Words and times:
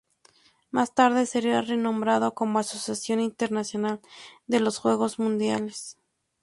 Más 0.71 0.95
tarde 0.95 1.27
seria 1.27 1.61
renombrado 1.61 2.33
como 2.33 2.57
"Asociación 2.57 3.19
Internacional 3.19 4.01
de 4.47 4.59
los 4.59 4.79
Juegos 4.79 5.19
Mundiales". 5.19 5.95